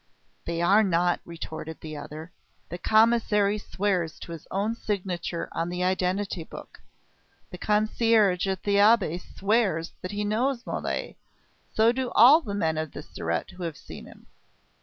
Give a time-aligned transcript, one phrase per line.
[0.45, 2.31] "They are not," retorted the other.
[2.69, 6.81] "The Commissary swears to his own signature on the identity book.
[7.51, 11.17] The concierge at the Abbaye swears that he knows Mole,
[11.75, 14.25] so do all the men of the Surete who have seen him.